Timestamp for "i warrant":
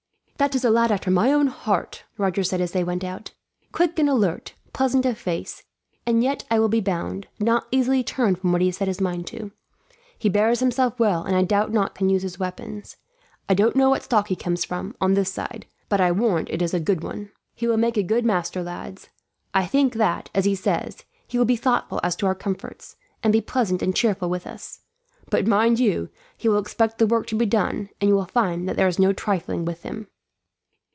16.01-16.49